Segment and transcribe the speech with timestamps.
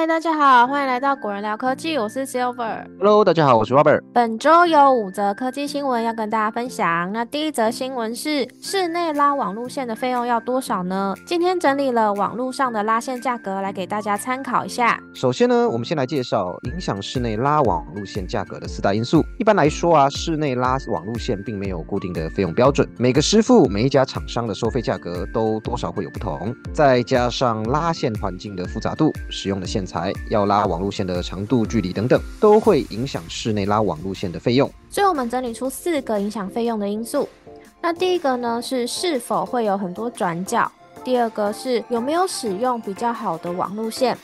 [0.00, 2.86] 嗨，大家好，欢迎来到果仁聊科技，我是 Silver。
[2.98, 4.00] Hello，大家好，我是 Robert。
[4.14, 7.12] 本周有五则科技新闻要跟大家分享。
[7.12, 11.14] 那第一则新闻是室内拉网路线的费用要多少呢？
[11.26, 14.98] 今天整理了网路上的拉线价格来给大家参考一下。
[15.12, 19.22] 首先呢，我们先来介绍影响室内拉网路线价格的四大因素。
[19.38, 26.56] 一般来说啊，室内拉网路线并没有固定的费用标准，每个师傅、每一家厂商的收费价格都多少会有不同。
[26.72, 34.70] 再加上拉线环境的复杂度、使用的线材、要拉网路线的长度、距离等等，都会影响室内拉网路线的费用。
[34.88, 37.28] 所以我们整理出四个影响费用的因素。
[37.82, 40.70] 那第一个呢是是否会有很多转角，
[41.02, 44.16] 第二个是有没有使用比较好的网路线，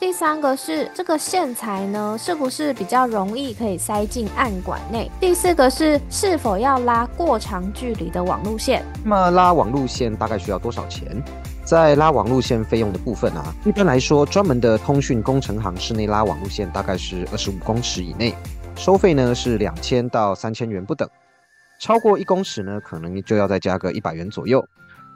[0.00, 8.82] 第三个是这个线材呢是不是比较容易可以塞进暗管内，第四个是是否要拉过长距离的网路线。
[9.04, 11.22] 那么拉网路线大概需要多少钱？
[11.66, 18.34] 在拉网路线费用的部分啊，一般来说，专门的通讯工程行室内拉网路线大概是二十五公尺以内，
[18.76, 21.06] 收费呢是两千到三千元不等。
[21.78, 24.66] 超过一公尺呢，可能就要再加个一百元左右。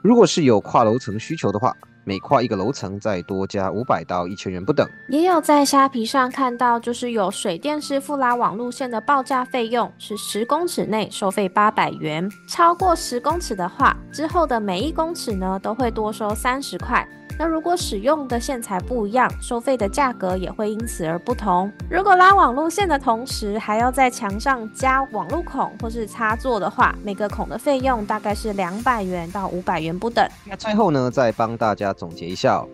[0.03, 4.87] 如果是有跨楼层需求的话，每跨一个楼层再多加五百到一千元不等。
[5.09, 17.05] 也有在虾皮上看到，就是有水电师傅拉网路线的报价费用是十公尺内收费八百元，超过十公尺的话，之后的每一公尺呢都会多收三十块。
[17.37, 21.69] 那如果使用的线材不一样，收费的价格也会因此而不同。
[21.89, 30.25] 如果拉网路线的同时还要在墙上加网路孔或是插座的话，每个孔的费用大概是两百元到五百元不等。
[30.45, 32.67] 那最后呢，再帮大家总结一下哦。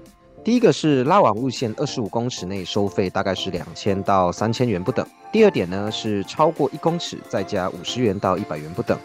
[0.43, 5.05] 第一个是拉网路线二十五公尺内收费大概是两千到三千元不等。
[5.31, 8.95] 第二点呢是超过一公尺再加五十元到一百元不等。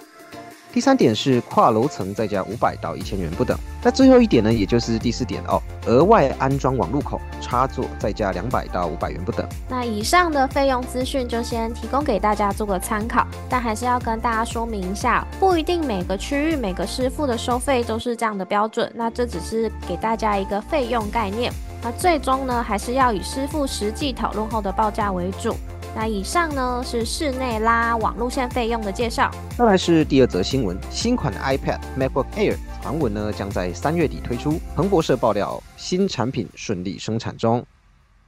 [0.76, 3.56] 第三点是跨楼层再加五百到一千元不等。
[3.82, 9.48] 那最后一点呢，也就是第四点哦，额外安装网路口插座再加两百到五百元不等。
[9.70, 18.92] 那以上的费用资讯就先提供给大家做个参考，但还是要跟大家说明一下，不一定每个区域每个师傅的收费都是这样的标准。
[18.94, 21.50] 那这只是给大家一个费用概念。
[21.82, 25.56] 那最终呢，还是要以师傅实际讨论后的报价为主。
[25.96, 29.30] 那以上呢是室内拉网路线费用的介绍。
[29.56, 34.60] 再来是第二则新闻，新款的 iPad MacBook Air 传闻呢将在三月底推出。
[34.74, 37.64] 彭博社爆料，新产品顺利生产中。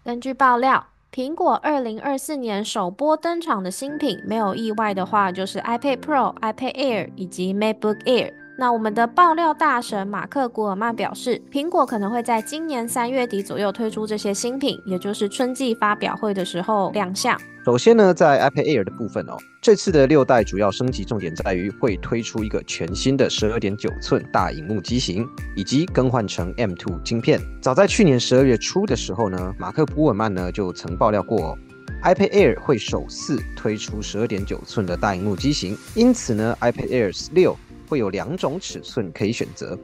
[0.02, 8.32] 根据爆料，苹果二零二四年首波登场的新品，没有意外的话，就是 iPad Pro、iPad Air 以及 MacBook Air。
[8.60, 17.40] 那我们的爆料大神马克·古尔曼表示，苹果可能会在今年三月底左右推出这些新品，也就是春季发表会的时候亮相。
[17.64, 27.40] 首先呢，在 iPad Air 的部分哦，这次的六代主要升级重点在于会推出一个全新的十二点九寸大荧幕机型，以及更换成 M2 晶片。
[27.62, 31.58] 早在去年十二月初的时候呢，马克·古尔曼呢就曾爆料过哦
[32.02, 37.56] ，iPad Air 会首次推出十二点九寸的大荧幕机型，因此呢，iPad Air 六。
[37.88, 39.76] 会有两种尺寸可以选择，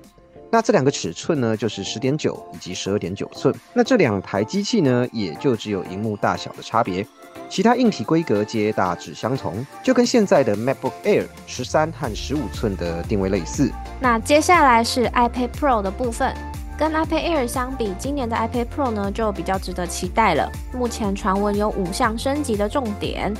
[0.51, 3.55] 那这两个尺寸呢，就是十点九以及十二点九寸。
[3.73, 7.05] 那这两台机器呢，也就只有荧幕大小的差别，
[7.49, 13.71] 其他硬体规格皆大致相同，就跟现在的 MacBook Air 十三和十五寸的定位类似。
[14.01, 16.35] 那接下来是 iPad Pro 的部分，
[16.79, 20.51] 跟 iPad Air 相比，今年的 iPad Pro 呢就比较值得期待了。
[20.73, 23.33] 目前传闻有五项升级的重点，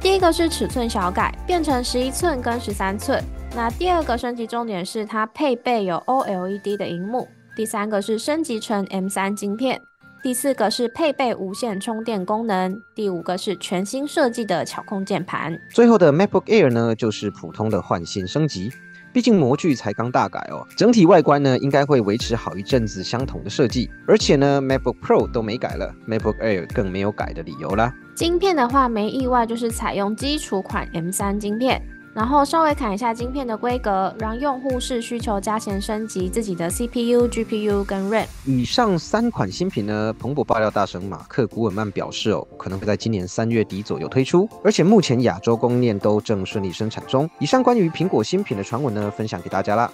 [0.00, 3.22] 第一个是尺寸小改，变成十一寸跟十三寸。
[3.52, 9.80] 那第二个升级重点是它配备有 OLED 的荧幕，第三个是升级成 M3 晶片，
[10.22, 15.58] 第四个是配备无线充电功能，第五个是全新设计的巧控键盘。
[15.74, 18.70] 最后的 MacBook Air 呢，就是普通的换新升级，
[19.12, 27.92] 毕竟模具才刚大改哦，整体外观呢应该会维持好一阵子相同的设计，而且呢 MacBook Pro 都没改了，MacBook Air 更没有改的理由啦。
[28.14, 31.82] 晶片的话，没意外就是采用基础款 M3 晶片。
[32.12, 38.26] 然后稍微砍一下晶片的规格，让用户是需求加钱升级自己的 CPU、GPU 跟 RAM。
[38.44, 47.30] 以上三款新品呢，彭博爆料大神马克·古尔曼表示哦，可能会在今年三月底左右推出，而且目前亚洲供应链都正顺利生产中。
[47.38, 49.90] 以上关于苹果新品的传闻呢，分享给大家啦。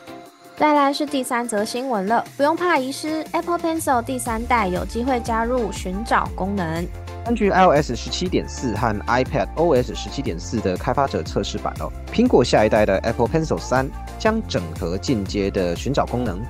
[0.56, 6.86] 再来是第三则新闻了，不用怕遗失，Apple Pencil 第三代有机会加入寻找功能。
[7.26, 16.40] 根据 iOS 十七点四和 iPad OS 十七点四的开发者测试版哦，苹果下一代的 Apple Pencil 三将整合进阶的寻找功能，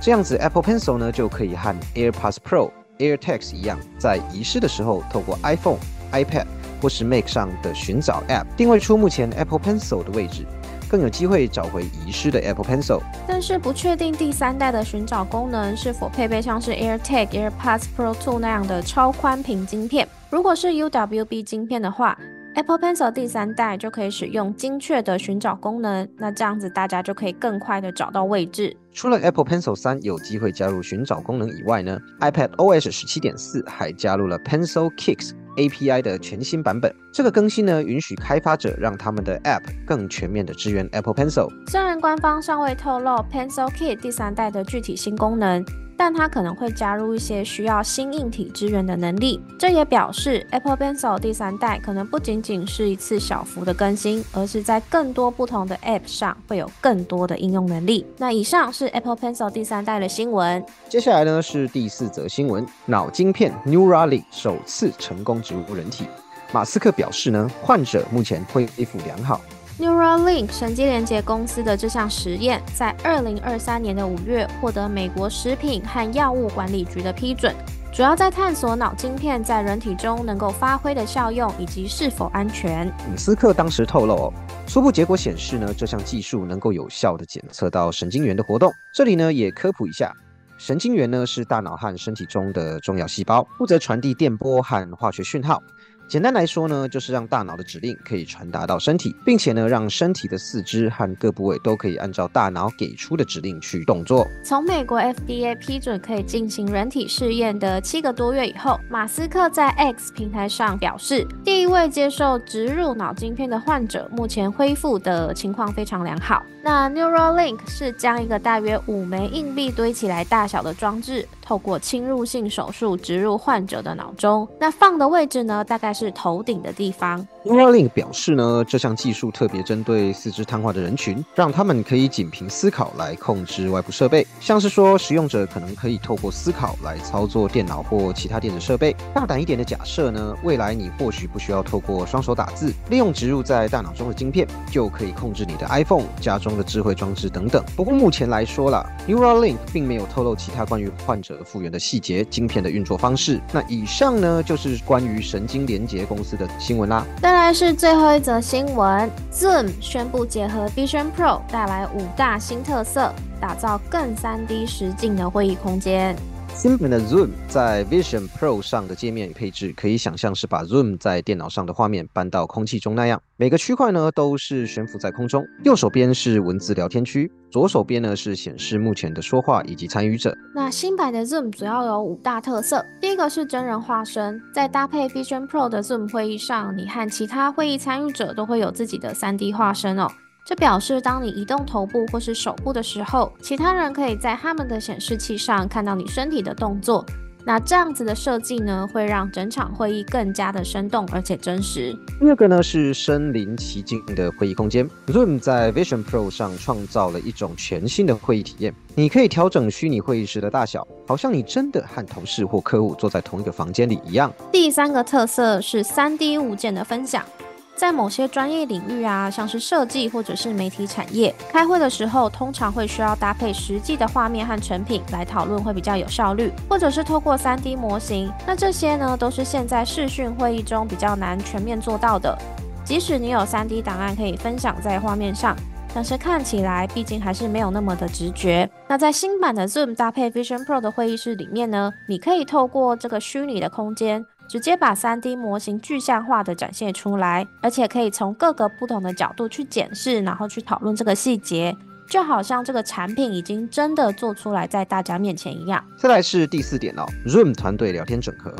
[0.00, 5.76] 这样子 Apple Pencil 呢就可以和 AirPods Pro、AirTags 一样，在遗失的时候透过 iPhone、
[6.12, 6.46] iPad
[6.80, 10.46] 或是 Mac 上的寻找 App 定位出目前 Apple Pencil 的位置。
[10.88, 13.00] 更有机会找回遗失的 Apple Pencil。
[13.26, 20.06] 但是不确定第三代的寻找功能是否配备像是 AirTag、AirPods Pro 2那样的超宽屏晶片。
[20.32, 22.18] 如果是 UWB 晶片的话
[22.54, 28.74] ，Apple Pencil 第三代就可以使用精确的寻找功能，那这样子大家就可以更快的找到位置。
[28.94, 36.90] 除了 Apple Pencil 三有机会加入寻找功能以外呢，iPad OS 十七点四还加入了 Pencil Kicks API 的全新版本。
[37.12, 41.50] 这个更新呢，允许开发者让他们的 App 更全面的支援 Apple Pencil。
[41.70, 45.62] 虽然官方尚未透露 Pencil Kit 第三代的具体新功能。
[46.04, 58.04] 但它可能会加入一些需要新硬体支援的能力，这也表示 Apple Pencil 第三代可能不仅仅是一次小幅的更新，而是在更多不同的 App 上会有更多的应用能力。
[58.18, 66.08] 那以上是 Apple Pencil 第三代的新闻，接下来呢是第四则新闻：脑晶片 Neuralink 首次成功植入人体。
[66.52, 69.40] 马斯克表示呢，患者目前恢复良好。
[69.78, 77.54] Neuralink 神经连接公司的这项实验，在二零二三年的五月获得美国食品和药物管理局的批准，
[77.90, 82.92] 主要在探索脑晶片在人体中能够发挥的效用以及是否安全。
[83.16, 84.32] 斯克当时透露，
[84.66, 88.70] 初步结果显示呢，这项技术能够有效的检测到神经元的活动。
[88.92, 90.12] 这里呢也科普一下，
[90.58, 95.62] 神经元呢是大脑和身体中的重要细胞，负责传递电波和化学讯号。
[96.08, 104.26] 简单来说呢，就是让大脑的指令可以传达到身体，并且呢，让身体的四肢和各部位都可以按照大脑给出的指令去动作。
[104.44, 116.42] 从美国 FDA 批准可以进行人体试验的七个多月以后，马斯克在 X 平台上表示，第一位接受植入脑晶片的患者目前恢复的情况非常良好。
[116.62, 124.48] 那 Neuralink 是将一个大约五枚硬币堆起来大小的装置，透过侵入性手术植入患者的脑中。
[124.58, 127.26] 那放的位置呢，大概是头顶的地方。
[127.44, 138.94] Neuralink 表示呢，这项技术特别针对四肢瘫痪的人群，让他们可以仅凭思考来控制外部设备，像是说使用者可能可以透过思考来操作电脑或其他电子设备。
[139.12, 147.64] 大胆一点的假设呢，未来你或许不需要透过双手打字，利用植入在大脑中的晶片，就可以控制你的 iPhone、家中的智慧装置等等。
[147.74, 153.40] 不过目前来说啦 Neuralink 并没有透露其他关于患者复原的细节、晶片的运作方式。
[153.52, 157.06] 那以上呢，就是关于神经连结公司的新闻啦。
[157.20, 166.16] 再来是最后一则新闻，Zoom 宣布结合 Vision Pro 带来五大新特色，打造更 3D 实景的会议空间。
[166.54, 173.20] 新版的 Zoom 在 Vision Pro 上的界面与配置，可以想象是把 Zoom 在电脑上的画面搬到空气中那样。
[173.36, 180.32] 每个区块呢都是悬浮在空中，右手边是文字聊天区，左手边呢是显示目前的说话以及参与者。
[180.54, 190.06] 那新版的 Zoom 主要有五大特色，第一个是真人化身，在搭配 Vision Pro 的 Zoom 会议上，你和其他会议参与者都会有自己的 3D 化身哦。
[190.44, 197.04] 这表示，当你移动头部或是手部的时候，其他人可以在他们的显示器上看到你身体的动作。
[197.44, 201.96] 那这样子的设计呢，会让整场会议更加的生动而且真实。
[202.20, 204.88] 第二个呢是身临其境的会议空间。
[205.06, 214.32] Zoom 在 Vision Pro 上创造了一种全新的会议体验，你可以调整虚拟会议室的大小，好像你真的和同事或客户坐在同一个房间里一样。
[214.50, 217.24] 第三个特色是 3D 物件的分享。
[217.74, 226.52] 在某些专业领域啊，像是设计或者是媒体产业，开会的时候通常会需要搭配实际的画面和成品来讨论，会比较有效率。
[226.68, 232.36] 或者是透过 3D 模型，那这些呢都是现在视讯会议中比较难全面做到的。
[232.84, 235.56] 即使你有 3D 档案可以分享在画面上，
[235.94, 238.68] 但是看起来毕竟还是没有那么的直觉。
[238.86, 244.24] 那在新版的 Zoom 搭配 Vision Pro 的会议室里面呢，你可以透过这个虚拟的空间。
[244.52, 251.74] 直接把 3D 模型具象化的展现出来，而且可以从各个不同的角度去检视，然后去讨论这个细节，
[252.06, 255.82] 就好像这个产品已经真的做出来在大家面前一样。
[255.96, 258.54] 再来是第四点哦，Zoom 团队聊天整合，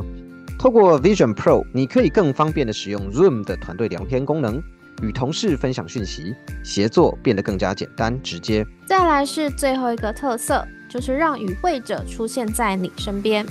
[0.59, 4.63] 透过 Vision Pro，你可以更方便的使用 Zoom 的团队聊天功能，
[5.03, 6.35] 与同事分享讯息，
[6.65, 8.67] 协作变得更加简单直接。
[8.87, 13.45] 再来是最后一个特色，就是让与会者出现在你身边。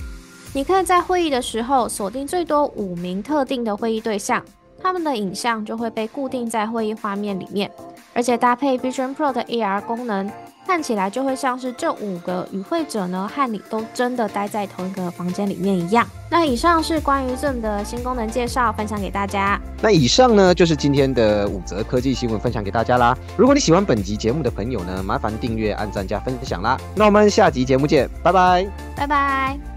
[0.54, 4.44] 你可以在会议的时候锁定最多五名特定的会议对象，
[4.82, 7.72] 他们的影像就会被固定在会议画面里面，
[8.14, 10.30] 而且搭配 Vision Pro 的 AR 功能，
[10.68, 16.06] 看起来就会像是这五个与会者呢和你都真的待在同一个房间里面一样。
[16.30, 19.60] 那以上是关于 Zoom 的新功能介绍，分享给大家。
[19.82, 23.18] 那以上呢就是今天的五则科技新闻分享给大家啦。
[23.38, 26.78] 如果你喜欢本集节目的朋友呢，麻烦订阅、按赞加分享啦。
[26.96, 29.71] 那我们下集节目见，拜拜，拜拜。